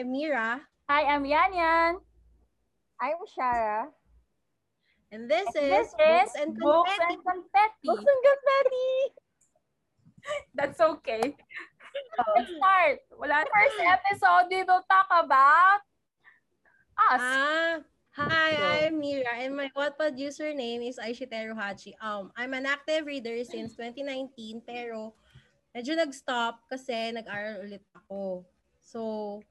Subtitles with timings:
[0.00, 0.56] I am Mira.
[0.88, 2.00] Hi, I'm Yan Yan.
[3.04, 3.92] I'm Shara.
[5.12, 7.84] And this And is this is and Books and Confetti.
[7.84, 8.92] Books and confetti!
[10.56, 11.36] That's okay.
[12.16, 13.04] Let's start.
[13.12, 15.84] Wala first episode, we will talk about
[16.96, 17.20] us.
[17.20, 17.76] Ah,
[18.16, 18.88] hi.
[18.88, 21.92] I'm Mira and my Wattpad username is Aishiteru Hachi.
[22.00, 25.12] Um, I'm an active reader since 2019 pero
[25.76, 28.48] medyo nag-stop kasi nag-aral ulit ako.
[28.80, 29.44] So,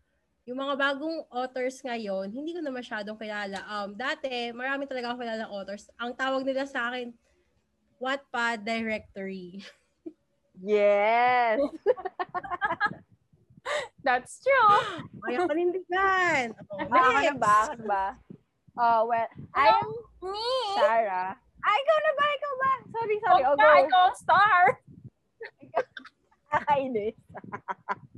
[0.49, 3.61] yung mga bagong authors ngayon, hindi ko na masyadong kilala.
[3.69, 5.85] Um, dati, marami talaga ako kilala authors.
[6.01, 7.13] Ang tawag nila sa akin,
[8.01, 9.61] Wattpad Directory.
[10.57, 11.61] Yes!
[14.01, 15.05] That's true.
[15.29, 16.57] Ayaw panindigan.
[16.73, 17.57] Oh, ako na ba?
[17.69, 18.05] Ako na ba?
[18.73, 19.85] Oh, well, I'm
[20.25, 20.49] Me.
[20.73, 21.37] Shara.
[21.37, 22.25] Ah, ikaw na ba?
[22.25, 22.71] Ikaw ba?
[22.89, 23.43] Sorry, sorry.
[23.45, 23.69] Oh, Oh, go.
[23.85, 24.61] ikaw ang star.
[26.49, 27.13] Kakainis.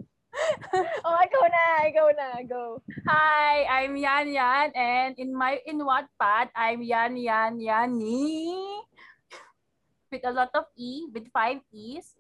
[1.06, 1.66] oh, ikaw na.
[1.90, 2.28] Ikaw na.
[2.46, 2.82] Go.
[3.08, 8.82] Hi, I'm Yan Yan and in my in Wattpad, I'm Yan Yan Yani
[10.12, 12.20] with a lot of E, with five E's.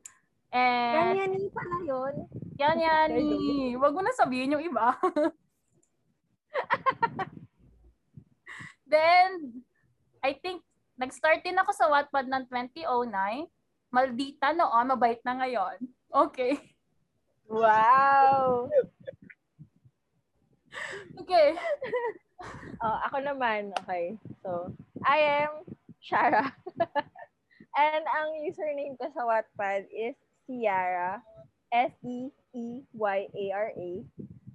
[0.52, 2.16] Yan, And yan, pala yun.
[2.60, 3.32] Yan Yani.
[3.80, 4.96] Wag mo na sabihin yung iba.
[8.92, 9.64] Then,
[10.20, 10.68] I think,
[11.00, 13.48] nag-start din ako sa Wattpad ng 2009.
[13.92, 15.80] Maldita noon, mabait na ngayon.
[16.12, 16.71] Okay.
[17.52, 18.72] Wow!
[21.20, 21.54] Okay.
[22.82, 23.70] Oh, ako naman.
[23.86, 24.18] Okay.
[24.42, 24.74] So,
[25.06, 25.62] I am
[26.02, 26.50] Shara.
[27.78, 30.18] And ang username ko sa Wattpad is
[30.50, 31.22] Ciara.
[31.70, 32.32] S-E-E-Y-A-R-A.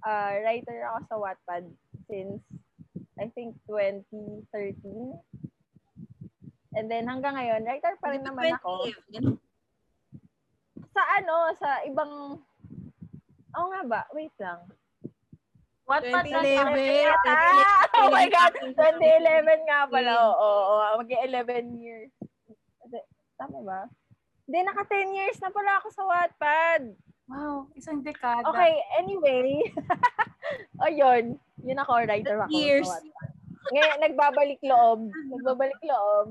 [0.03, 1.71] Uh, writer ako sa Wattpad
[2.11, 2.43] since,
[3.15, 4.51] I think, 2013.
[6.75, 8.91] And then hanggang ngayon, writer pa rin naman ako.
[10.91, 12.43] Sa ano, sa ibang...
[13.57, 14.01] Oo nga ba?
[14.13, 14.61] Wait lang.
[15.87, 17.09] Wattpad 2011.
[17.25, 17.87] Ah!
[18.05, 18.53] Oh my God!
[18.75, 19.65] 2011.
[19.65, 20.11] 2011 nga pala.
[20.19, 20.97] Oo, oo, oo.
[21.01, 22.11] Mag-11 years.
[23.39, 23.81] Tama ba?
[24.45, 26.81] Hindi, naka 10 years na pala ako sa Wattpad.
[27.27, 28.47] Wow, isang dekada.
[28.47, 29.59] Okay, anyway.
[30.83, 31.35] o yun.
[31.63, 32.87] Yun ako, writer ako Years.
[32.87, 33.29] sa Wattpad.
[33.67, 34.99] Ngayon, nagbabalik loob.
[35.11, 36.27] Nagbabalik loob.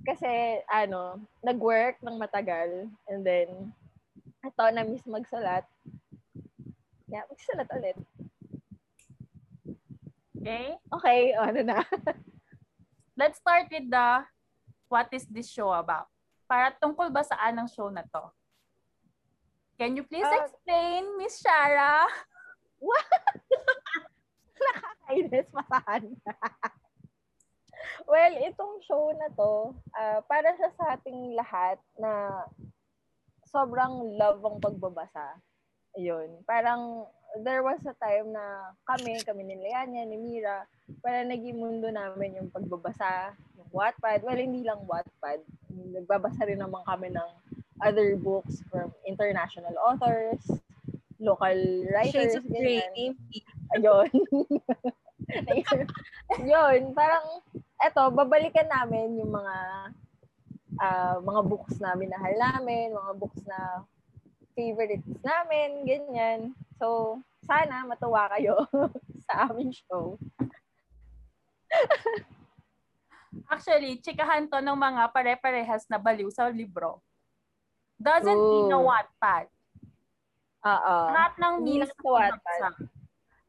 [0.00, 2.88] Kasi, ano, nag-work ng matagal.
[3.04, 3.72] And then,
[4.40, 5.68] ito, na-miss magsulat.
[7.10, 7.96] Yeah, magsulat ulit.
[10.40, 10.78] Okay.
[10.78, 11.78] Okay, o, ano na.
[13.18, 14.24] Let's start with the
[14.88, 16.06] what is this show about?
[16.46, 18.30] Para tungkol ba saan ang show na to?
[19.76, 20.46] Can you please Ah.
[20.46, 22.06] explain, Miss Shara?
[24.60, 26.04] Nakakainis masahan.
[28.06, 32.44] well, itong show na to, ah, para siya sa ating lahat na
[33.44, 35.36] sobrang love ang pagbabasa.
[35.98, 36.42] Ayun.
[36.46, 37.06] Parang
[37.42, 40.66] there was a time na kami, kami ni Leania, ni Mira,
[41.02, 44.26] para naging mundo namin yung pagbabasa, yung Wattpad.
[44.26, 45.42] Well, hindi lang Wattpad.
[45.70, 47.30] Nagbabasa rin naman kami ng
[47.80, 50.42] other books from international authors,
[51.22, 51.58] local
[51.94, 52.82] writers, Shades of Grey.
[53.78, 54.10] Ayun.
[56.42, 57.26] Ayun, parang
[57.78, 59.56] eto, babalikan namin yung mga
[60.82, 63.86] ah, mga books na minahal namin, mga books na
[64.52, 66.40] favorites namin, ganyan.
[66.76, 68.66] So, sana matuwa kayo
[69.26, 70.16] sa aming show.
[73.46, 76.98] Actually, chikahan to ng mga pare-parehas na baliw sa libro.
[77.94, 78.88] Doesn't mean na Ooh.
[78.90, 79.46] Wattpad.
[80.60, 80.96] Oo.
[81.14, 82.74] Lahat ng means sa Wattpad.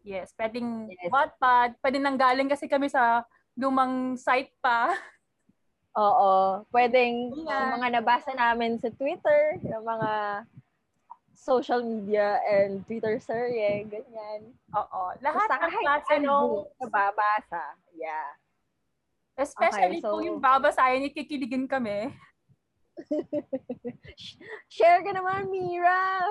[0.02, 1.10] Yes, pwedeng Yes.
[1.10, 4.94] Wattpad, pwedeng nanggaling kasi kami sa lumang site pa.
[5.98, 6.66] Oo.
[6.70, 7.58] Pwedeng Yeah.
[7.68, 10.12] yung mga nabasa namin sa Twitter, yung mga
[11.42, 14.54] social media and Twitter serye, ganyan.
[14.78, 15.02] Oo.
[15.26, 16.78] Lahat Basta ng klase ng anong books.
[16.78, 17.64] nababasa.
[17.98, 18.30] Yeah.
[19.34, 22.14] Especially Okay, so- kung yung babasahin, ikikiligin kami.
[24.70, 26.22] Share ka naman, Mira!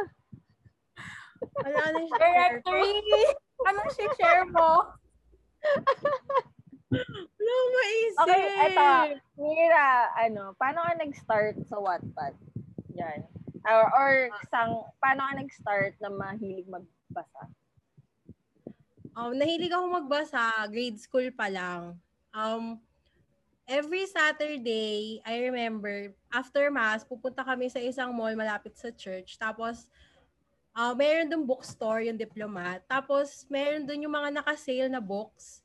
[1.59, 2.19] Wala na siya.
[2.21, 2.95] Directory!
[3.67, 4.95] Anong share mo?
[7.41, 8.25] Wala akong maisip.
[8.25, 8.89] Okay, eto.
[9.41, 9.87] Mira,
[10.21, 12.37] ano, paano ka nag-start sa Wattpad?
[12.95, 13.25] Yan.
[13.71, 14.13] Or, or
[14.51, 17.47] sang, paano ka nag-start na mahilig magbasa?
[19.15, 21.95] Um, nahilig ako magbasa, grade school pa lang.
[22.35, 22.83] Um,
[23.71, 29.39] every Saturday, I remember, after mass, pupunta kami sa isang mall malapit sa church.
[29.39, 29.87] Tapos,
[30.75, 32.83] uh, meron dong bookstore, yung diplomat.
[32.91, 35.63] Tapos, meron dun yung mga naka-sale na books.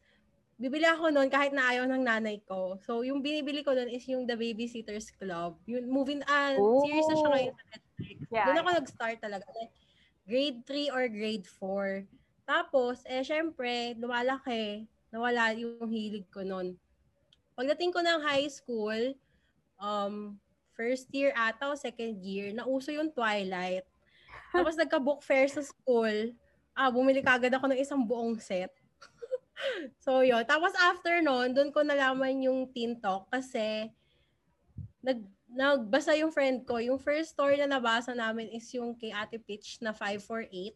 [0.56, 2.80] Bibili ako noon kahit na ayaw ng nanay ko.
[2.86, 5.60] So, yung binibili ko doon is yung The Babysitter's Club.
[5.68, 6.80] Yung movie, ah, Oh.
[6.86, 7.85] series na siya ngayon sa Netflix.
[8.32, 8.52] Yeah.
[8.52, 9.48] Doon ako nag-start talaga.
[9.56, 9.74] Like,
[10.28, 12.04] grade 3 or grade 4.
[12.46, 16.76] Tapos, eh, syempre, lumalaki, nawala yung hilig ko nun.
[17.56, 19.16] Pagdating ko ng high school,
[19.80, 20.36] um,
[20.76, 23.88] first year ata o second year, nauso yung Twilight.
[24.52, 26.36] Tapos nagka-book fair sa school.
[26.76, 28.76] Ah, bumili kagad ako ng isang buong set.
[30.04, 30.44] so, yun.
[30.44, 33.88] Tapos after nun, doon ko nalaman yung Teen Talk kasi
[35.00, 35.24] nag
[35.56, 36.78] nagbasa yung friend ko.
[36.84, 40.76] Yung first story na nabasa namin is yung kay Ate Pitch na 548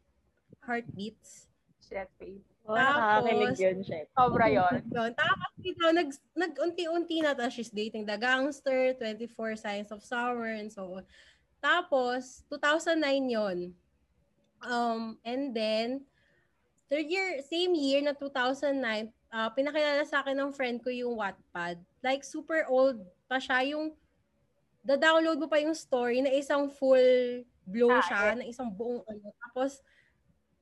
[0.64, 1.52] Heartbeats.
[1.84, 2.44] Shit, babe.
[2.70, 4.06] Oh, Tapos- yun, shit.
[4.14, 4.86] Sobra yun.
[4.94, 5.12] Yun.
[5.18, 7.50] Tapos dito, nag, nag-unti-unti na ta.
[7.50, 11.04] She's dating the gangster, 24 Signs of Summer, and so on.
[11.60, 13.58] Tapos, 2009 yon
[14.62, 16.06] Um, and then,
[16.92, 21.82] third year, same year na 2009, uh, pinakilala sa akin ng friend ko yung Wattpad.
[22.06, 23.66] Like, super old pa siya.
[23.76, 23.98] Yung,
[24.82, 29.30] da-download mo pa yung story na isang full blow Ah, siya, na isang buong ano.
[29.50, 29.84] Tapos,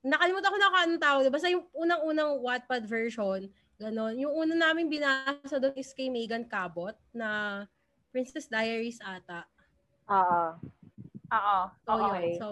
[0.03, 1.23] nakalimutan ko na kung anong tawag.
[1.31, 3.47] Basta yung unang-unang Wattpad version,
[3.77, 4.17] ganon.
[4.19, 7.63] Yung una namin binasa doon is kay Megan Cabot na
[8.11, 9.45] Princess Diaries ata.
[10.09, 10.43] Oo.
[11.27, 11.59] Oo.
[11.85, 12.23] So, yun.
[12.39, 12.45] So,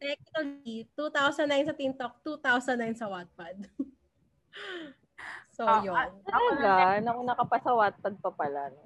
[0.00, 3.56] technically, 2009 sa TikTok, 2009 sa Wattpad.
[5.56, 5.94] so, Ah, yun.
[5.94, 7.02] ah, Ako na Talaga?
[7.04, 8.72] Naku, nakapasa Wattpad pa pala.
[8.72, 8.82] No?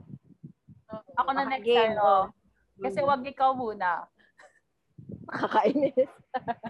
[1.16, 2.30] Ako na next Game, ano.
[2.76, 4.04] Kasi wag ikaw muna.
[5.26, 6.12] Nakakainis.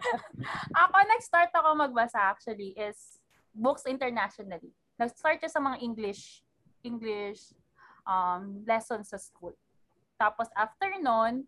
[0.82, 3.18] Ako, nag-start ako magbasa actually is
[3.50, 4.70] books internationally.
[4.96, 6.46] Nag-start siya sa mga English
[6.86, 7.50] English
[8.06, 9.52] um, lessons sa school.
[10.16, 11.44] Tapos after nun,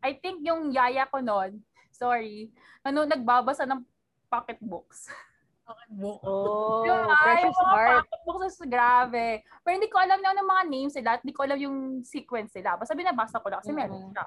[0.00, 2.52] I think yung yaya ko nun, sorry,
[2.86, 3.82] ano, nagbabasa ng
[4.30, 5.10] pocket books.
[5.64, 6.20] Book.
[6.20, 8.06] Oh, Yung, ay, precious mga heart.
[8.44, 9.26] is grabe.
[9.64, 12.52] Pero hindi ko alam na ng mga names sila at hindi ko alam yung sequence
[12.52, 12.76] sila.
[12.76, 14.12] Basta binabasa ko lang kasi meron Mhm.
[14.12, 14.24] siya.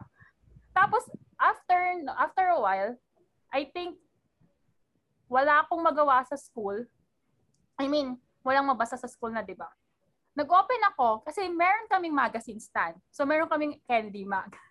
[0.73, 1.05] Tapos,
[1.37, 1.77] after
[2.17, 2.93] after a while,
[3.53, 4.01] I think
[5.29, 6.87] wala akong magawa sa school.
[7.77, 9.69] I mean, walang mabasa sa school na, di ba?
[10.33, 12.97] Nag-open ako kasi meron kaming magazine stand.
[13.13, 14.49] So, meron kaming candy mag.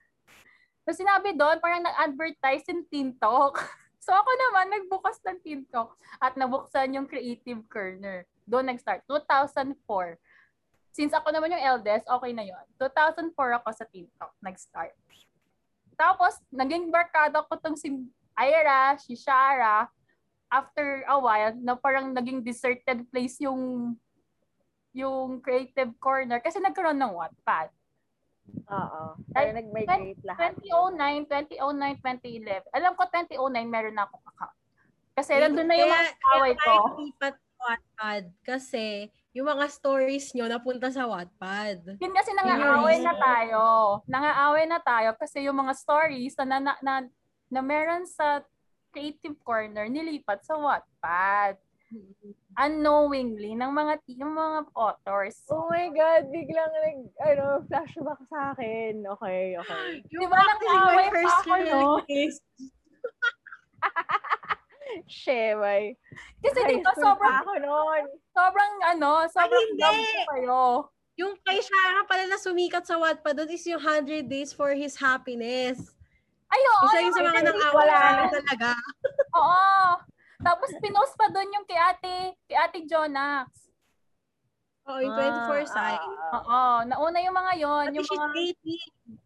[0.87, 3.59] So, sinabi doon, parang nag-advertise yung Teen Talk.
[4.07, 8.23] So, ako naman, nagbukas ng Talk at nabuksan yung Creative Corner.
[8.47, 9.03] Doon nag-start.
[9.11, 9.75] 2004.
[10.95, 12.63] Since ako naman yung eldest, okay na yon.
[12.79, 14.31] 2004 ako sa Talk.
[14.39, 14.95] Nag-start.
[15.99, 18.07] Tapos, naging barkada ko tong si
[18.39, 19.91] Ira, si Shara.
[20.47, 23.99] After a while, na parang naging deserted place yung
[24.95, 27.75] yung creative corner kasi nagkaroon ng Wattpad.
[28.67, 29.03] Oo.
[29.31, 30.59] Kaya nag-migrate lahat.
[30.59, 32.77] 2009, 2009, 2011.
[32.77, 34.57] Alam ko 2009 meron na akong account.
[35.17, 36.73] Kasi nandun na yung mga kaway ko.
[36.77, 42.01] Kaya lipat Wattpad kasi yung mga stories nyo napunta sa Wattpad.
[42.01, 43.65] Yun kasi nangaaway na tayo.
[44.09, 46.95] Nangaaway na tayo kasi yung mga stories na, na, na,
[47.49, 48.45] na meron sa
[48.93, 51.61] creative corner nilipat sa Wattpad.
[52.65, 55.37] Unknowingly ng mga ng mga authors.
[55.53, 59.05] Oh my God, biglang nag, ano, flashback sa akin.
[59.05, 59.85] Okay, okay.
[60.11, 61.81] Di ba nang-away pa ako, no?
[62.09, 62.41] case.
[65.11, 65.99] Shemay.
[66.41, 68.03] Kasi High di ba school sobrang ako noon.
[68.33, 69.83] sobrang ano, sobrang hindi!
[69.83, 70.63] dumb ko kayo.
[71.17, 74.97] Yung kay Shara pala na sumikat sa Wattpad, doon is yung 100 Days for His
[75.01, 75.81] Happiness.
[76.53, 76.85] Ay, oo.
[76.87, 78.29] Isa yung sa mga hindi nang away alam.
[78.31, 78.71] talaga.
[79.35, 79.85] Oo.
[80.41, 83.49] Tapos pinost pa doon yung kay ate, kay ate Jonax.
[84.87, 85.99] Oo, yung 24 sign.
[85.99, 86.61] Ah, ah, Oo.
[86.87, 88.83] Nauna yung mga yon yung she's mga, dating.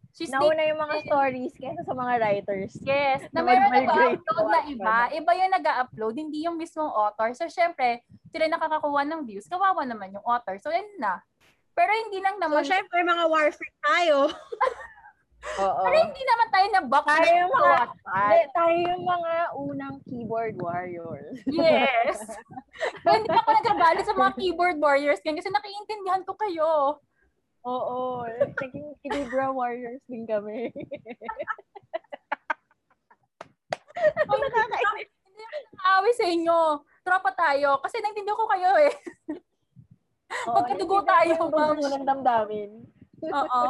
[0.09, 2.73] she's Nauna yung mga stories kaysa sa mga writers.
[2.81, 4.97] Yes, na na meron nag-upload na iba.
[5.13, 7.29] Iba yung nag-upload, hindi yung mismong author.
[7.37, 8.01] So, syempre,
[8.33, 9.45] sila nakakakuha ng views.
[9.45, 10.57] Kawawa naman yung author.
[10.57, 11.21] So, yun na.
[11.77, 14.17] Pero hindi lang So, naman, syempre, mga warfare tayo.
[15.41, 15.81] Oo.
[15.81, 17.85] pero hindi naman tayo na-box Tayo na yung mga-.
[17.89, 21.37] Hindi, tayo yung mga unang keyboard warriors.
[21.49, 22.17] Yes.
[23.03, 27.01] Kaya hindi ako nagagalit sa mga keyboard warriors kasi nakiintindihan ko kayo.
[27.61, 28.25] Oo.
[28.57, 30.69] Naging Libra warriors din kami.
[34.01, 35.09] Ang nakakainis.
[35.25, 36.59] Hindi ako nakaaway sa inyo.
[37.01, 37.69] Tropa tayo.
[37.81, 38.93] Kasi naintindihan ko kayo eh.
[40.47, 41.75] Magkadugo tayo, ma'am.
[41.75, 42.69] dugo ng damdamin.
[43.25, 43.61] Oo.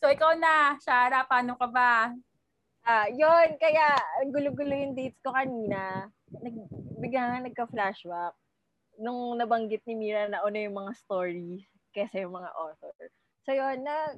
[0.00, 0.80] So, ikaw na.
[0.80, 2.08] Shara, paano ka ba?
[2.88, 6.08] Ah, yon kaya ang gulo-gulo yung dates ko kanina.
[6.32, 6.56] Nag,
[6.96, 8.32] bigla nga nagka-flashback.
[8.96, 12.96] Nung nabanggit ni Mira na una yung mga stories kesa yung mga author.
[13.44, 14.16] So yun, na,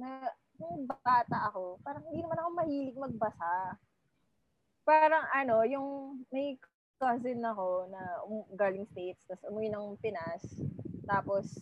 [0.00, 3.76] na, nung bata ako, parang hindi naman ako mahilig magbasa.
[4.88, 5.88] Parang ano, yung
[6.32, 6.56] may
[6.96, 10.42] cousin ako na um, galing States, tapos umuwi ng Pinas.
[11.04, 11.58] Tapos,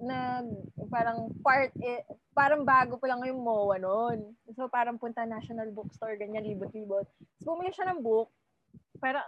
[0.00, 0.48] nag
[0.88, 2.02] parang part eh,
[2.32, 4.32] parang bago pa lang yung MOA noon.
[4.56, 7.04] So parang punta National Bookstore ganyan libot-libot.
[7.44, 8.32] So bumili siya ng book.
[9.00, 9.24] Para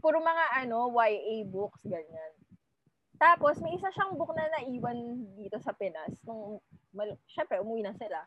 [0.00, 2.32] puro mga ano YA books ganyan.
[3.20, 6.58] Tapos may isa siyang book na naiwan dito sa Pinas nung
[6.92, 8.24] mal- syempre umuwi na sila.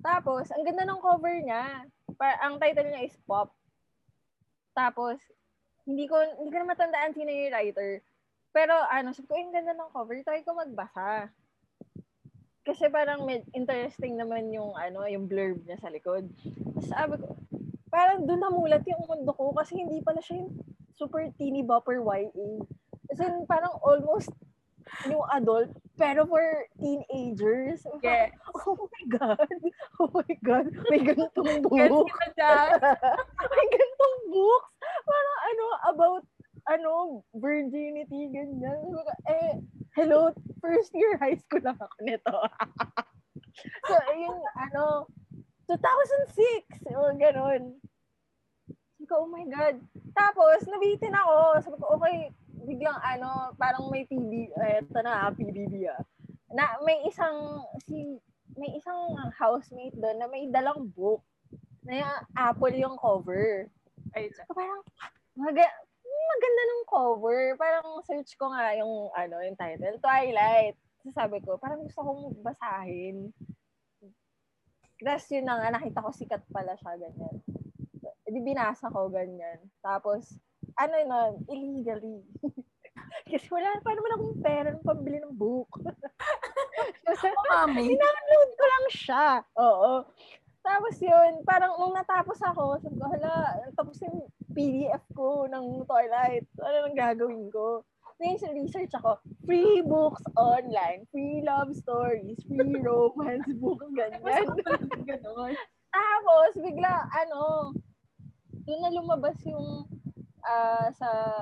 [0.00, 1.86] Tapos ang ganda ng cover niya.
[2.18, 3.54] Pa- ang title niya is Pop.
[4.74, 5.20] Tapos
[5.88, 8.04] hindi ko hindi ko na matandaan sino yung writer.
[8.52, 11.28] Pero ano, sabi ko, ang ganda ng cover, try ko magbasa.
[12.64, 16.28] Kasi parang med- interesting naman yung ano, yung blurb niya sa likod.
[16.36, 17.36] Tapos sabi ko,
[17.88, 20.52] parang doon namulat yung mundo ko kasi hindi pala siya yung
[20.92, 22.60] super teeny bopper YA.
[23.08, 24.28] As in, parang almost
[25.08, 26.44] yung adult, pero for
[26.80, 27.84] teenagers.
[28.04, 28.32] Yes.
[28.68, 29.48] Oh my God.
[30.00, 30.68] Oh my God.
[30.92, 32.08] May ganitong book.
[32.08, 32.68] kita dyan.
[33.52, 34.70] May ganitong books.
[35.08, 36.24] Parang ano, about
[36.68, 38.92] ano, virginity, ganyan.
[39.24, 39.56] Eh,
[39.96, 42.36] hello, first year high school lang ako nito.
[43.88, 45.08] so, yung, ano,
[45.64, 47.62] 2006, o ganun.
[48.68, 49.80] Sabi ko, oh my God.
[50.12, 51.36] Tapos, nabitin ako.
[51.64, 52.16] Sabi ko, okay,
[52.68, 56.04] biglang ano, parang may PB, ito na, PBB ah.
[56.52, 58.20] Na, may isang, si,
[58.60, 61.24] may isang housemate doon na may dalang book
[61.88, 63.72] na yung apple yung cover.
[64.12, 64.28] Ay.
[64.36, 64.84] So, parang,
[65.32, 65.87] maga-
[66.28, 67.40] maganda ng cover.
[67.56, 70.76] Parang search ko nga yung, ano, yung title, Twilight.
[71.02, 73.32] So, sabi ko, parang gusto kong basahin.
[74.98, 77.36] Tapos yun na nga, nakita ko sikat pala siya, ganyan.
[78.02, 79.62] So, edi binasa ko, ganyan.
[79.78, 80.36] Tapos,
[80.74, 81.18] ano na,
[81.48, 82.26] illegally.
[83.30, 85.70] Kasi wala pa naman akong pera ng pambili ng book.
[87.50, 87.94] Mami.
[87.94, 89.28] Ina-upload ko lang siya.
[89.58, 89.92] Oo.
[90.68, 96.50] Tapos yun, parang nung natapos ako, sabi ko, hala, tapos yung PDF ko ng Twilight.
[96.58, 97.86] Ano nang gagawin ko?
[98.18, 104.18] Ngayon sa research ako, free books online, free love stories, free romance books, ganyan.
[105.94, 107.70] Tapos, bigla, ano,
[108.66, 109.86] doon na lumabas yung
[110.42, 111.40] ah, sa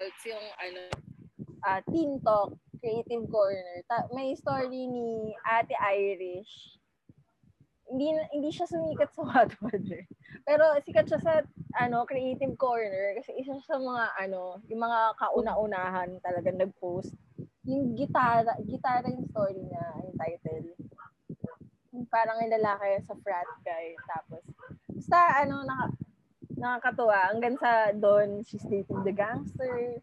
[0.00, 0.82] yung ano
[1.66, 3.84] ah Teen Talk Creative Corner.
[3.90, 6.78] Ta- may story ni Ate Irish.
[7.88, 10.04] Hindi hindi siya sumikat sa Wattpad eh.
[10.44, 11.32] Pero sikat siya sa
[11.80, 17.16] ano Creative Corner kasi isa sa mga ano, yung mga kauna-unahan talaga nag-post.
[17.64, 20.72] Yung gitara, gitara yung story niya, yung title.
[21.92, 23.92] Yung parang yung lalaki sa frat guy.
[24.08, 24.44] Tapos,
[24.88, 25.86] basta ano, naka,
[26.56, 27.32] nakakatuwa.
[27.32, 30.00] Hanggang sa doon, she's dating the gangster.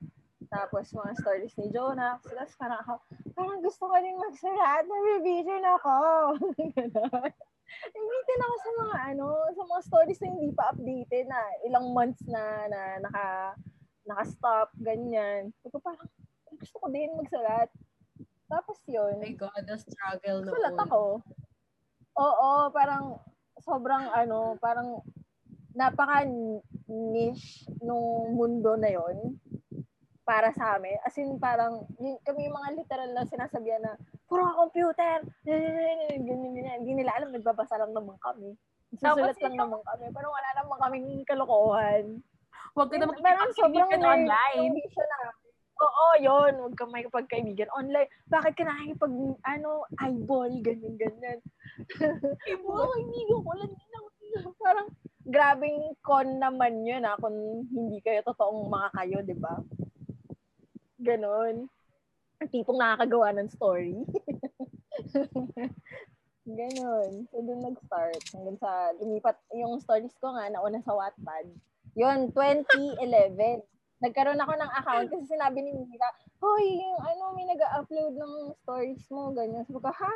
[0.49, 2.21] Tapos, mga stories ni Jonah.
[2.21, 2.93] Tapos, parang ako,
[3.33, 4.85] parang gusto ko rin magsulat.
[4.85, 5.95] Nabibitin ako.
[7.65, 7.93] Ganon.
[7.95, 12.23] Nabibitin ako sa mga, ano, sa mga stories na hindi pa updated na ilang months
[12.29, 13.25] na, na naka,
[14.05, 15.49] naka-stop, ganyan.
[15.65, 16.07] So, parang,
[16.55, 17.69] gusto ko din magsulat.
[18.45, 20.53] Tapos yun, Oh my God, the struggle noon.
[20.53, 21.01] Sulat ako.
[22.15, 23.19] Oo, parang
[23.59, 25.01] sobrang ano, parang
[25.75, 26.23] napaka
[26.87, 29.35] niche nung mundo na yon
[30.23, 30.95] para sa amin.
[31.03, 33.93] As in, parang, yun, kami yung mga literal na sinasabihan na,
[34.25, 36.77] puro computer, ganyan, ganyan.
[36.81, 38.57] Hindi nila alam, nagbabasa lang naman kami.
[38.95, 42.03] Susulat lang naman kami, pero wala naman kaming kalokohan.
[42.75, 44.73] Huwag ka na nerd online.
[45.75, 46.53] Oo, yun.
[46.59, 48.07] Huwag ka may pagkaibigan online.
[48.31, 49.11] Bakit ka nakikipag,
[49.43, 51.39] ano, eyeball, ganyan, ganyan.
[52.63, 53.71] Oo, kaibigan ko lang.
[54.59, 54.87] Parang,
[55.25, 59.55] grabing con naman yun, ah, kung hindi kayo totoong mga kayo, di ba?
[60.99, 61.67] Ganon.
[62.49, 63.97] Tipong nakakagawa ng story.
[66.45, 67.25] Ganon.
[67.33, 68.21] So, doon nag-start.
[68.33, 71.49] Hanggang sa, lumipat, yung stories ko nga, nauna sa Wattpad.
[71.97, 73.65] Yun, 2011.
[74.05, 76.09] Nagkaroon ako ng account kasi sinabi ni Mira,
[76.43, 79.65] Hoy, yung ano, may nag-upload ng stories mo, ganyan.
[79.65, 80.13] Sabi ko, ha?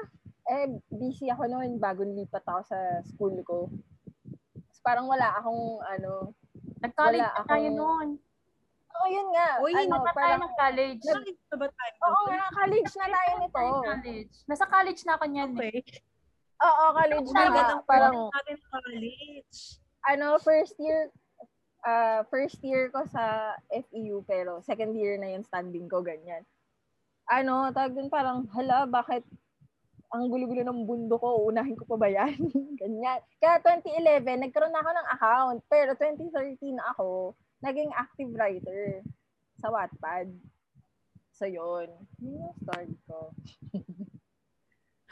[0.50, 2.78] Eh, busy ako noon, bago lipat ako sa
[3.10, 3.66] school ko.
[4.54, 6.36] Tapos parang wala akong, ano,
[6.80, 8.20] Nag-college Wala tayo akong-
[9.00, 9.08] noon.
[9.08, 9.48] oh, yun nga.
[9.64, 11.04] Uy, ano, Nasa tayo parang, ng college.
[11.08, 11.94] Bakit na ba tayo?
[12.04, 13.60] oo nga, college na tayo nito.
[13.80, 14.34] College.
[14.46, 15.52] Nasa college na ako niyan.
[15.56, 15.56] eh.
[15.56, 15.80] Okay.
[16.60, 17.44] Oo, college Oh na.
[17.48, 19.56] ang parang, natin sa college.
[20.06, 21.08] ano, first year,
[21.88, 26.44] uh, first year ko sa FEU, pero second year na yung standing ko, ganyan.
[27.32, 29.24] Ano, tawag dun parang, hala, bakit
[30.10, 32.34] ang gulo-gulo ng bundo ko, unahin ko pa ba yan?
[32.82, 33.22] ganyan.
[33.38, 39.04] Kaya 2011, nagkaroon na ako ng account, pero 2013 ako, naging active writer
[39.60, 40.32] sa Wattpad.
[41.36, 41.88] So, yun.
[42.20, 43.32] Yun yung story ko.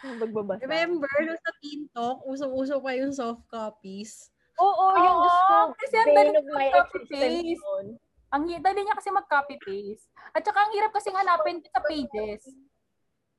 [0.04, 0.64] yung magbabasa.
[0.64, 4.32] Remember, nung sa Teen Talk, usong-uso pa yung soft copies.
[4.60, 7.86] Oo, yung Oo, Diyos ko, kasi ang dali yun.
[8.28, 10.12] Ang dali niya kasi mag-copy-paste.
[10.36, 12.44] At saka ang hirap kasi hanapin sa pages.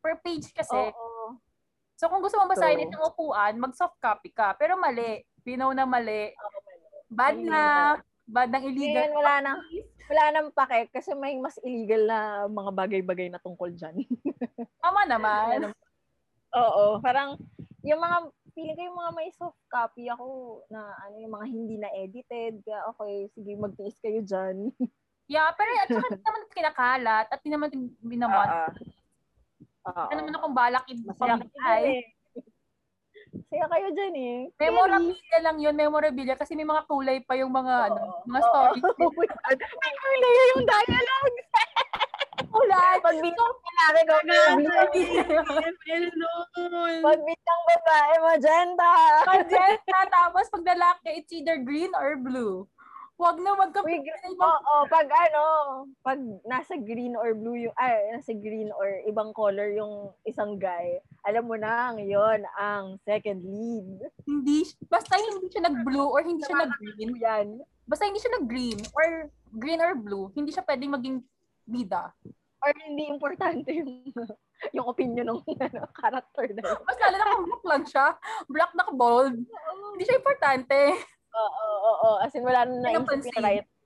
[0.00, 0.72] Per page kasi.
[0.72, 1.36] Oo.
[1.98, 2.88] So kung gusto mo basahin True.
[2.88, 4.54] isang upuan, mag-soft copy ka.
[4.56, 5.26] Pero mali.
[5.42, 6.32] Pinaw na mali.
[7.10, 7.98] Bad na.
[8.28, 8.34] Na.
[8.34, 9.08] Bad ng illegal.
[9.08, 9.58] Ngayon, wala nang,
[10.08, 14.04] wala nang pake kasi may mas illegal na mga bagay-bagay na tungkol dyan.
[14.84, 15.72] Tama naman.
[16.52, 17.40] Oo, parang
[17.82, 18.16] yung mga
[18.52, 22.60] feeling ko yung mga may soft copy ako na ano yung mga hindi na edited.
[22.64, 24.68] Kaya okay, sige magtiis kayo dyan.
[25.28, 27.68] Yeah, pero at saka hindi naman kinakalat at hindi naman
[28.00, 28.48] binaman.
[28.48, 28.68] Oo.
[29.92, 30.04] Oo.
[30.08, 31.36] Ano naman akong balak i- Masaya
[31.68, 32.00] ay.
[32.00, 32.04] eh.
[33.28, 34.36] Masaya kayo dyan eh.
[34.58, 36.34] Memorabilia lang yun, memorabilia.
[36.34, 38.22] Kasi may mga kulay pa yung mga, ano, Oo.
[38.24, 38.46] mga Oo.
[38.48, 38.84] stories.
[38.84, 39.58] Oh God.
[39.58, 41.36] May kulay yung dialogue.
[42.48, 42.94] kulay!
[43.00, 44.14] Pag bitang lalaki ko,
[46.56, 47.00] Hello.
[47.02, 48.92] pag bitang babae, magenta.
[49.26, 52.64] Magenta, tapos pag lalaki, it's either green or blue.
[53.18, 55.44] Huwag na Uy, magka-pink gr- na ibang Oo, pag ano,
[56.06, 61.02] pag nasa green or blue yung, ay, nasa green or ibang color yung isang guy,
[61.28, 64.00] alam mo na, yon ang second lead.
[64.24, 67.48] hindi, basta hindi siya nag-blue or hindi siya nag-green, Yan.
[67.84, 69.28] basta hindi siya nag-green or
[69.60, 71.16] green or blue, hindi siya pwedeng maging
[71.68, 72.08] bida.
[72.58, 74.08] Or hindi importante yung,
[74.72, 76.80] yung opinion ng ano, character na yun.
[76.82, 78.06] Mas lalo na kung black lang siya,
[78.48, 79.36] black na bold,
[79.94, 80.78] hindi siya importante.
[81.28, 82.10] Oo, oo, oo.
[82.24, 83.36] As in, wala Hindi naisip.
[83.36, 83.77] Na,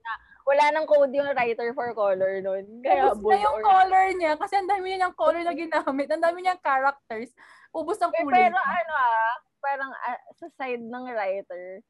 [0.43, 2.65] wala nang code yung writer for color nun.
[2.83, 3.65] Kaya Ubus na yung or...
[3.65, 7.31] color niya kasi ang dami niya niyang color na ginamit, ang dami niyang characters.
[7.71, 8.51] Ubus ang kulay.
[8.51, 11.81] pero ano ah, parang ah, sa side ng writer,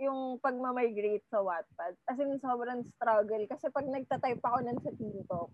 [0.00, 3.44] yung pagmamigrate sa Wattpad, as in sobrang struggle.
[3.48, 5.50] Kasi pag nagtatype ako nun sa TikTok,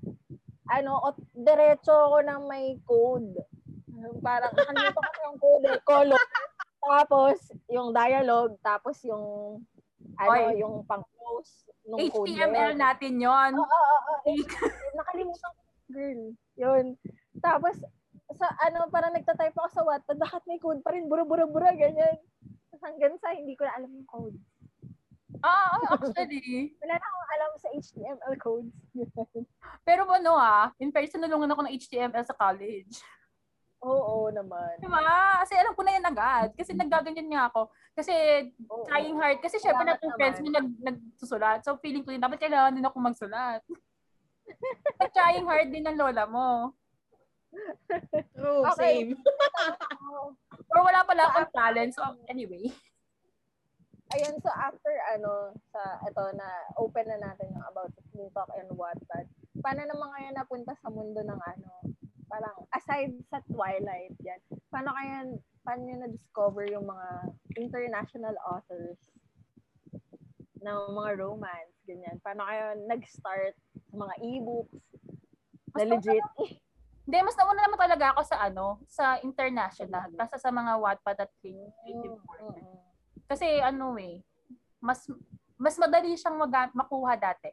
[0.69, 3.35] ano, o, diretso ako ng may code.
[4.23, 6.25] Parang, nakalimutan ko yung code eh, color.
[6.79, 7.37] Tapos,
[7.67, 9.59] yung dialogue, tapos yung,
[10.21, 10.61] ano, Oy.
[10.63, 12.79] yung pang-close nung code HTML yun.
[12.79, 13.53] natin yon.
[13.57, 14.33] Oo, oo, oo.
[15.01, 16.23] Nakalimutan ko, girl.
[16.61, 16.87] Yun.
[17.41, 17.81] Tapos,
[18.37, 21.09] sa ano, parang nagtatype ako sa Wattpad, bakit may code pa rin?
[21.09, 22.21] Bura-bura-bura, ganyan.
[22.69, 24.37] Tapos hanggang sa hindi ko na alam yung code.
[25.41, 26.73] Ah, oh, actually.
[26.83, 28.75] Wala na akong alam sa HTML codes.
[29.89, 33.01] Pero ano ah, in person nulungan ako ng HTML sa college.
[33.79, 34.75] Oo naman.
[34.83, 34.99] Diba?
[35.43, 36.49] Kasi alam ko na yan agad.
[36.59, 37.71] Kasi naggaganyan nga ako.
[37.95, 38.15] Kasi
[38.67, 38.83] Oo.
[38.91, 39.39] trying hard.
[39.39, 41.63] Kasi syempre na two friends mo nag, nagsusulat.
[41.63, 43.63] So feeling ko din, dapat kailangan din ako magsulat.
[45.17, 46.75] trying hard din ng lola mo.
[48.35, 49.09] True, Okay.
[49.09, 49.11] same.
[50.75, 51.93] Or wala pala akong talent.
[51.95, 52.75] So anyway.
[54.09, 56.49] Ayun, so after ano, sa ito na
[56.81, 59.29] open na natin yung about sa TikTok and Wattpad,
[59.61, 61.71] paano naman kayo napunta sa mundo ng ano,
[62.29, 67.09] parang aside sa Twilight yan, paano kayo, paano nyo na-discover yung mga
[67.57, 69.01] international authors
[70.61, 72.17] ng mga romance, ganyan?
[72.21, 73.57] Paano kayo nag-start
[73.89, 74.85] sa mga e-books
[75.75, 76.25] na Mas legit?
[77.09, 80.13] Hindi, mas nauna naman talaga ako sa ano, sa international.
[80.13, 82.61] Kasi sa mga Wattpad at Creative World.
[82.61, 82.79] Mm-mm.
[83.25, 84.21] Kasi ano eh,
[84.77, 85.09] mas
[85.57, 87.49] mas madali siyang maga- makuha dati.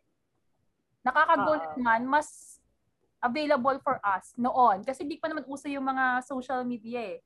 [1.07, 1.79] Nakakagulat Oo.
[1.79, 2.59] man, mas
[3.25, 4.85] available for us noon.
[4.85, 7.19] Kasi di pa naman uso yung mga social media eh.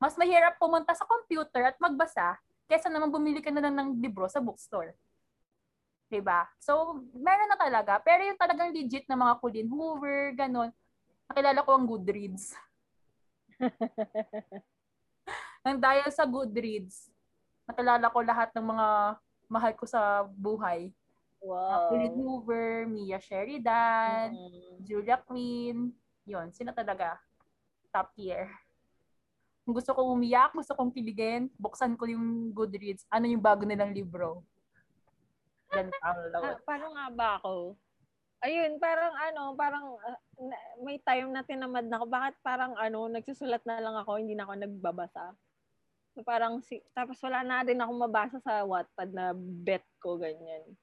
[0.00, 4.24] Mas mahirap pumunta sa computer at magbasa kaysa naman bumili ka na lang ng libro
[4.26, 4.96] sa bookstore.
[6.08, 6.48] 'Di ba?
[6.56, 8.00] So, meron na talaga.
[8.00, 10.72] Pero yung talagang legit na mga Colleen Hoover, ganun,
[11.28, 12.56] nakilala ko ang Goodreads.
[15.64, 17.08] Nang dahil sa Goodreads,
[17.64, 18.86] nakilala ko lahat ng mga
[19.48, 20.92] mahal ko sa buhay.
[21.42, 21.90] Wow.
[21.90, 24.86] Colleen Hoover, Mia Sheridan, Mm.
[24.86, 25.90] Julia Quinn,
[26.22, 27.18] yun, sila talaga.
[27.90, 28.46] Top tier.
[29.62, 33.06] Kung gusto kong umiyak, gusto kong kiligin, buksan ko yung Goodreads.
[33.10, 34.42] Ano yung bago nilang libro?
[35.70, 37.74] Ganun ang Ah, paano nga ba ako?
[38.42, 42.06] Ayun, parang ano, parang ah, na- may time na tinamad na ako.
[42.10, 45.30] Bakit parang ano, nagsusulat na lang ako, hindi na ako nagbabasa.
[46.12, 50.74] So parang, si, tapos wala na rin ako mabasa sa Wattpad na bet ko, ganyan.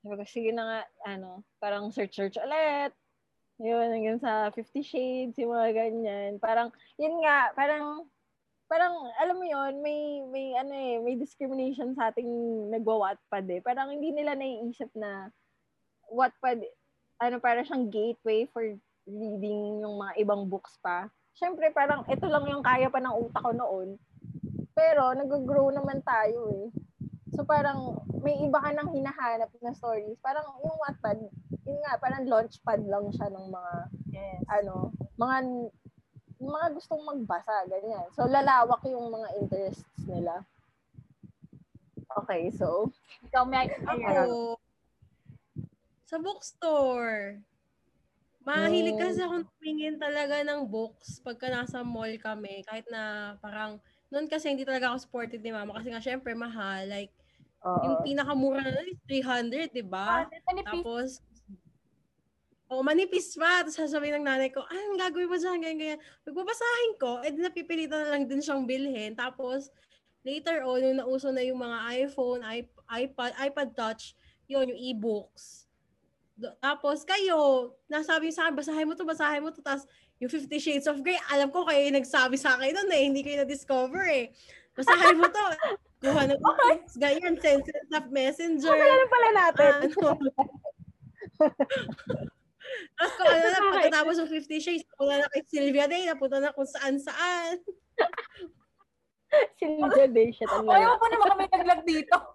[0.00, 0.80] Sabi ko, sige na nga,
[1.12, 2.92] ano, parang search-search ulit.
[3.60, 6.40] Yun, hanggang sa Fifty Shades, yung mga ganyan.
[6.40, 8.08] Parang, yun nga, parang,
[8.64, 12.28] parang, alam mo yun, may, may, ano eh, may discrimination sa ating
[12.72, 13.60] nagwa-Wattpad eh.
[13.60, 15.28] Parang hindi nila naiisip na
[16.08, 16.64] Wattpad,
[17.20, 18.64] ano, parang siyang gateway for
[19.04, 21.12] reading yung mga ibang books pa.
[21.36, 24.00] Siyempre, parang ito lang yung kaya pa ng utak ko noon.
[24.72, 26.64] Pero, nag-grow naman tayo eh.
[27.40, 30.20] So, parang, may iba ka nang hinahanap na stories.
[30.20, 31.24] Parang, yung Wattpad,
[31.64, 33.74] yun nga, parang launchpad lang siya ng mga,
[34.12, 34.44] Yes.
[34.60, 35.36] ano, mga,
[36.36, 38.04] mga gustong magbasa, ganyan.
[38.12, 40.44] So, lalawak yung mga interests nila.
[42.20, 42.92] Okay, so,
[43.24, 44.60] Ikaw, may Ako,
[46.04, 47.40] sa bookstore.
[48.44, 49.00] Mahilig Oh.
[49.00, 52.68] kasi akong tumingin talaga ng books pagka nasa mall kami.
[52.68, 53.80] Kahit na parang,
[54.12, 55.80] noon kasi hindi talaga ako supported ni mama.
[55.80, 56.84] Kasi nga, syempre, mahal.
[56.84, 57.16] Like,
[57.60, 58.04] yung Oo.
[58.04, 60.24] pinakamura na is 300, di ba?
[60.64, 61.20] Tapos,
[62.72, 63.60] oh, manipis pa.
[63.60, 66.00] Tapos sasabihin ng nanay ko, ah, ang gagawin mo dyan, ganyan, ganyan.
[66.24, 69.12] Pagbabasahin ko, eh, napipilitan na lang din siyang bilhin.
[69.12, 69.68] Tapos,
[70.24, 74.16] later on, yung nauso na yung mga iPhone, iP- iPad, iPad Touch,
[74.48, 75.68] yun, yung e-books.
[76.64, 79.60] Tapos, kayo, nasabi sa akin, basahin mo to, basahin mo to.
[79.60, 79.84] Tapos,
[80.16, 83.20] yung Fifty Shades of Grey, alam ko kayo yung nagsabi sa akin noon eh, hindi
[83.20, 84.32] kayo na-discover eh.
[84.72, 85.44] Basahin mo to.
[86.00, 88.72] Kuha ng e-books, ganyan, send send of messenger.
[88.72, 89.72] Ano pala natin?
[90.00, 90.32] ano.
[92.96, 96.56] Tapos kung ano na, pagkatapos ng Fifty Shades, napunta na kay Sylvia Day, napunta na
[96.56, 97.60] kung saan-saan.
[99.58, 100.98] si Lydia Day siya Ayaw talaga.
[100.98, 102.16] po naman kami naglag dito.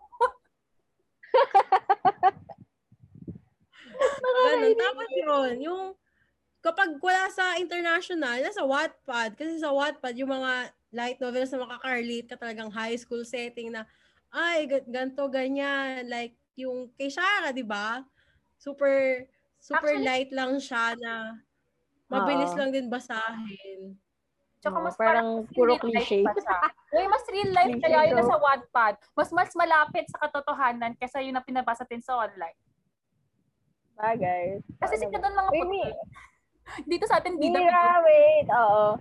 [4.45, 4.75] Ganun.
[4.75, 5.83] Tapos yun, yung
[6.63, 9.35] kapag wala sa international, nasa Wattpad.
[9.37, 13.83] Kasi sa Wattpad, yung mga light novels na makakarelate ka talagang high school setting na,
[14.31, 16.07] ay, ga- ganto, ganyan.
[16.07, 17.99] Like, yung kay Shara, di ba?
[18.55, 19.27] Super,
[19.59, 21.35] super Actually- light lang siya na
[22.07, 22.57] mabilis Oo.
[22.57, 23.99] lang din basahin.
[24.63, 26.25] Tsaka mas parang parang puro cliche.
[26.89, 28.97] Uy, mas real life kaya yun sa Wattpad.
[29.13, 32.57] Mas mas malapit sa katotohanan kaysa yung na pinabasa din sa online.
[33.93, 34.65] Bagay.
[34.81, 35.21] Kasi ba?
[35.21, 35.69] doon puti.
[35.69, 35.97] mi-
[36.81, 38.47] Dito sa atin, bida Mira, wait.
[38.49, 38.97] Oo.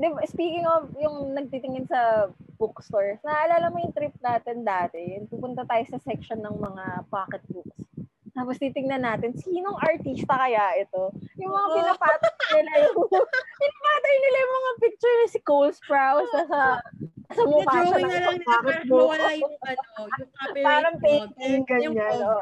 [0.00, 5.20] Di ba, speaking of yung nagtitingin sa bookstores, naalala mo yung trip natin dati?
[5.20, 7.84] Yung pupunta tayo sa section ng mga pocketbooks.
[8.32, 11.12] Tapos titingnan natin, sinong artista kaya ito?
[11.36, 12.96] Yung mga pinapatay nila yung,
[13.60, 16.60] pinapatay nila yung mga picture ni si Cole Sprouse na sa,
[17.36, 19.84] sa mukha siya drawing ng na lang nila para mawala yung ano,
[20.16, 22.16] yung copyright Parang painting, ganyan.
[22.24, 22.40] Oo.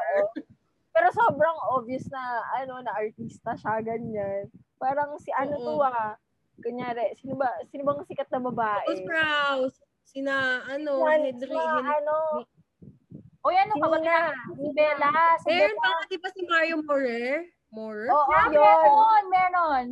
[0.95, 2.23] Pero sobrang obvious na,
[2.55, 4.47] ano, na artista siya, ganyan.
[4.79, 6.15] Parang si ano to ah.
[6.59, 8.85] Kunyari, sino ba, sino bang sikat na babae?
[8.85, 11.87] Tapos Sprouse, sina, ano, Yan, Henry, Henry.
[11.89, 12.15] ano,
[13.39, 13.97] O yan, ano ka ba?
[13.97, 14.19] Nina.
[14.51, 15.11] Si Bella.
[15.39, 17.47] Si Meron pa nga, di ba si Mario Morer?
[17.71, 18.11] Morer?
[18.11, 18.59] Oo, Ah, yun.
[18.59, 19.85] meron, meron.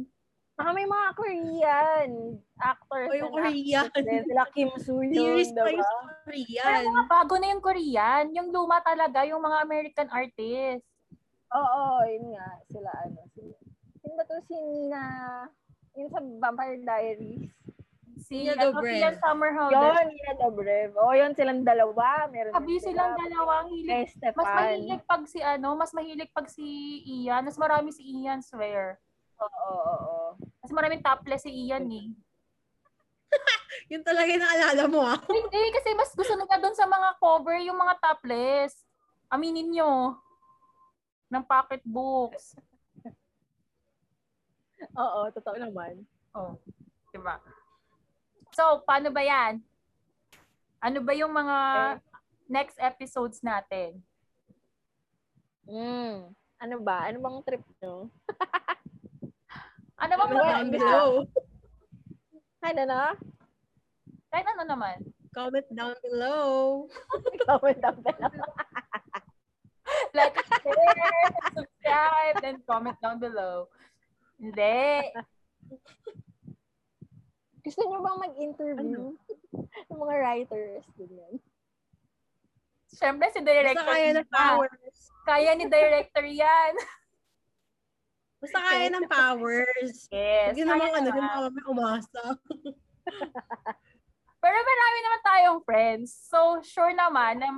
[0.57, 2.09] Saka may mga Korean
[2.57, 3.87] actors O yung Korean.
[4.25, 5.85] Sila Kim Soo Series Hyun, pa yung diba?
[5.85, 6.65] sa Korean.
[6.65, 8.25] Pero mga bago na yung Korean.
[8.33, 10.89] Yung luma talaga, yung mga American artists.
[11.47, 12.47] Oo, yun nga.
[12.67, 13.21] Sila ano.
[13.31, 13.55] Sila.
[14.01, 15.03] Sino ba to si Nina?
[15.97, 17.49] Yun sa Vampire Diaries.
[18.17, 18.97] Si, Nina ano, Dobrev.
[18.97, 19.77] Ian Summerhalder.
[19.77, 20.89] Yun, Nina Dobrev.
[20.97, 22.25] Oo, yun silang dalawa.
[22.29, 23.23] Meron Sabi silang sila.
[23.25, 24.09] dalawang hilig.
[24.33, 26.65] Mas mahilig pag si ano, mas mahilig pag si
[27.05, 27.45] Ian.
[27.45, 28.97] Mas marami si Ian, swear.
[29.37, 30.29] Oo, oo, oo.
[30.61, 32.09] Mas maraming topless si Ian eh.
[33.93, 35.19] Yun talaga yung naalala mo ah.
[35.37, 38.81] Hindi, kasi mas gusto nila doon sa mga cover yung mga topless.
[39.29, 40.17] Aminin nyo.
[41.29, 42.57] Ng pocketbooks.
[44.97, 46.05] Oo, totoo naman.
[46.37, 46.53] Oh,
[47.09, 47.41] diba?
[48.53, 49.61] So, paano ba yan?
[50.81, 51.57] Ano ba yung mga
[52.45, 54.01] next episodes natin?
[55.67, 56.31] Mm.
[56.57, 57.09] Ano ba?
[57.09, 58.09] Ano bang trip nyo?
[59.97, 61.09] Ano ba Comment mga down below.
[62.61, 63.01] Ano na?
[64.29, 64.97] Kahit ano naman.
[65.33, 66.85] Comment down below.
[67.49, 68.33] Comment down below.
[70.13, 73.71] Like, share, subscribe, then comment down below.
[74.37, 75.11] Hindi.
[77.67, 79.11] Gusto nyo bang mag-interview?
[79.91, 80.87] Ng mga writers.
[80.95, 81.35] Ganyan.
[82.87, 83.83] Siyempre, si Basta director.
[83.83, 84.31] kaya ng yan.
[84.31, 84.99] powers.
[85.27, 86.73] Kaya ni director yan.
[88.39, 90.07] Basta kaya ng powers.
[90.07, 90.55] Yes.
[90.55, 91.27] Hindi naman kaya ano, hindi naman.
[91.27, 92.23] naman kami umasa.
[94.43, 96.09] Pero marami naman tayong friends.
[96.31, 97.51] So, sure naman na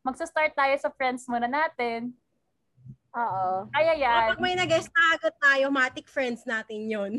[0.00, 2.16] magsa-start tayo sa friends muna natin.
[3.12, 3.68] Oo.
[3.68, 4.32] Kaya yan.
[4.32, 7.12] Kapag may nag-guest na agad tayo, matic friends natin yon.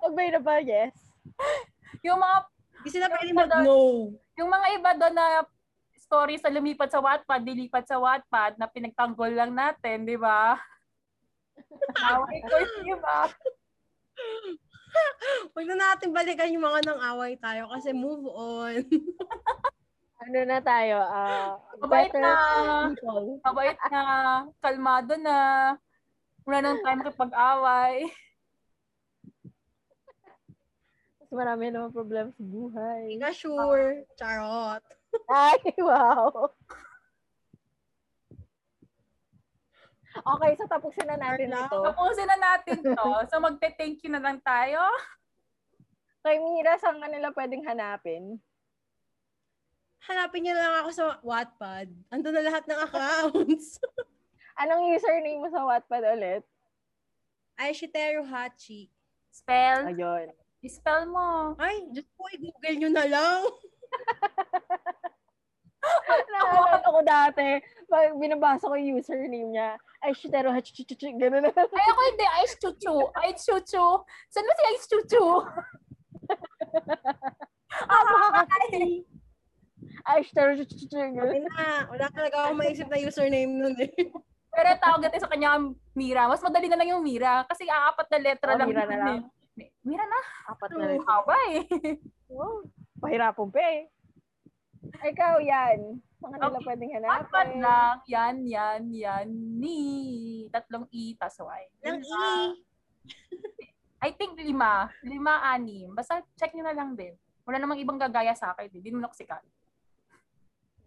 [0.00, 0.56] Huwag ba yun na ba?
[0.58, 0.96] Yes.
[2.00, 2.36] Yung mga
[2.80, 4.10] Hindi sila pwede mag-no.
[4.34, 5.26] yung mga iba doon na
[5.94, 10.56] stories na lumipat sa Wattpad, dilipat sa Wattpad na pinagtanggol lang natin, di ba?
[11.94, 13.28] Away ko, di ba?
[15.52, 18.82] Huwag na natin balikan yung mga nang away tayo kasi move on.
[20.22, 20.98] Ano na tayo?
[20.98, 22.30] ah Mabait na.
[22.88, 23.42] people.
[23.42, 24.02] Mabait na,
[24.58, 25.38] kalmado na,
[26.42, 28.06] wala nang time kapag-away.
[31.18, 33.02] Mas marami naman problem sa Hindi buhay.
[33.18, 34.06] ka sure.
[34.14, 34.82] Charot.
[35.26, 36.30] Ay, wow.
[40.12, 41.66] Okay, so tapusin na natin Carla?
[41.66, 41.78] ito.
[41.82, 43.06] Tapusin na natin to.
[43.26, 44.78] So magte-thank you na lang tayo.
[46.22, 48.36] Kay Mira, saan ka nila pwedeng hanapin?
[50.02, 51.86] Hanapin niyo lang ako sa Wattpad.
[52.10, 53.78] Ando na lahat ng accounts.
[54.60, 56.42] Anong username mo sa Wattpad ulit?
[57.54, 58.90] Aishiteru Hachi.
[59.30, 59.86] Spell.
[59.86, 60.34] Ayun.
[60.62, 61.54] I-spell mo.
[61.58, 63.42] Ay, Diyos ko, i-google nyo na lang.
[66.30, 67.58] Naalala ko dati,
[67.90, 71.50] pag binabasa ko yung username niya, ay, shitero, hachuchuchu, gano'n na.
[71.78, 72.26] Ay, ako hindi.
[72.42, 72.96] Ice chuchu.
[73.30, 73.86] Ice chuchu.
[74.30, 75.26] Saan ba si Ice chuchu?
[77.86, 79.11] Ah, makakati.
[80.02, 80.66] Ay, Sabi
[81.40, 83.90] na, wala talaga akong maisip na username nun eh.
[84.52, 85.56] Pero tawag natin sa kanya
[85.92, 86.28] Mira.
[86.28, 87.46] Mas madali na lang yung Mira.
[87.46, 88.68] Kasi aapat na letra Oh, lang.
[88.68, 89.16] Mira na lang.
[89.56, 89.70] eh.
[89.80, 90.20] Mira na.
[90.46, 91.00] Apat na rin.
[91.00, 91.62] Haba eh.
[92.28, 92.64] Wow.
[92.98, 93.88] Pahirapon pa eh.
[95.02, 95.96] Ikaw yan.
[96.20, 96.62] Kanila Okay.
[96.64, 97.02] pwedeng Apat
[97.48, 97.60] hanapin?
[97.60, 97.94] lang.
[98.06, 99.26] Yan, yan, yan.
[99.56, 99.80] Ni.
[100.48, 101.62] Tatlong E, tas Y.
[101.82, 102.54] Lang i.
[104.02, 104.90] I think lima.
[105.00, 105.94] Lima, anim.
[105.94, 107.14] Basta check nyo na lang din.
[107.42, 108.68] Wala namang ibang gagaya sa akin.
[108.68, 109.42] Hindi mo na ako sikat.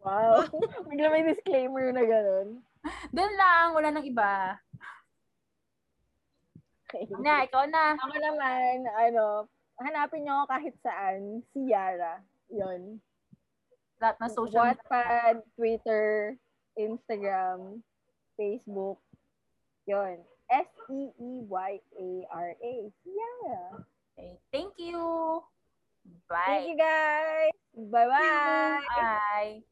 [0.06, 0.46] Wow.
[0.88, 2.62] Bigla may disclaimer na gano'n.
[3.10, 3.74] Doon lang.
[3.74, 4.62] Wala nang iba.
[6.86, 7.10] Okay.
[7.18, 7.98] Na, ikaw na.
[7.98, 9.50] Ako naman, ano,
[9.82, 12.22] hanapin nyo kahit saan, si Yara.
[12.54, 13.02] Yun.
[13.98, 14.78] Lahat ng social media.
[14.78, 16.38] Wattpad, Twitter,
[16.78, 17.82] Instagram,
[18.38, 19.02] Facebook.
[19.90, 20.22] Yun.
[20.22, 21.74] E S-E-E-Y-A-R-A.
[23.02, 23.82] Si Yara.
[24.14, 24.38] Okay.
[24.54, 25.42] Thank you.
[26.30, 26.70] Thank Bye.
[26.70, 27.52] you guys.
[27.74, 28.86] Bye-bye.
[28.94, 29.66] Bye.